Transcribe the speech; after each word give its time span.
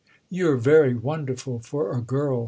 "You're 0.31 0.55
very 0.55 0.95
wonderful—for 0.95 1.91
a 1.95 2.01
girl!" 2.01 2.39